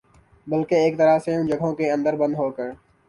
بلکہ 0.47 0.75
ایک 0.75 0.97
طرح 0.97 1.19
سے 1.19 1.35
ان 1.35 1.47
جگہوں 1.47 1.73
کے 1.75 1.91
اندر 1.91 2.15
بند 2.15 2.35
ہوکر 2.35 2.69